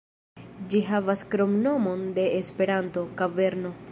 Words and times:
Ĝi 0.71 0.79
havas 0.87 1.23
kromnomon 1.33 2.03
de 2.17 2.25
Esperanto, 2.39 3.07
"Kaverno". 3.23 3.75